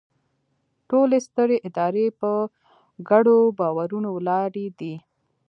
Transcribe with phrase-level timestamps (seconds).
[0.89, 2.31] ټولې سترې ادارې په
[3.09, 4.95] ګډو باورونو ولاړې دي.